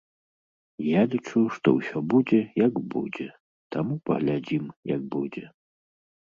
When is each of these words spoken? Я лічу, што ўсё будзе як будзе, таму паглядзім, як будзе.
Я 0.85 1.01
лічу, 1.11 1.43
што 1.57 1.73
ўсё 1.79 2.01
будзе 2.13 2.39
як 2.63 2.73
будзе, 2.95 3.27
таму 3.77 3.93
паглядзім, 4.11 4.65
як 4.95 5.01
будзе. 5.19 5.45